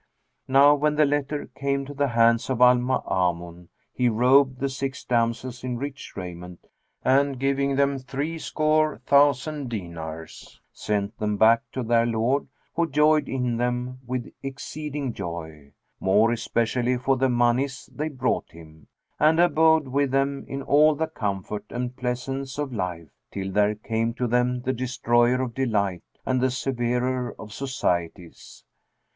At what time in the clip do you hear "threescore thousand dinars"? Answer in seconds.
7.99-10.59